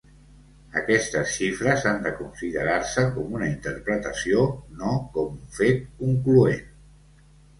[0.79, 4.45] Aquestes xifres han de considerar-se com una interpretació,
[4.81, 6.67] no com un fet concloent.